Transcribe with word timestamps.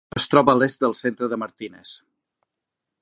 Es 0.19 0.23
troba 0.29 0.53
a 0.53 0.57
l'est 0.61 0.85
del 0.85 0.95
centre 1.01 1.29
de 1.35 1.39
Martinez. 1.43 1.93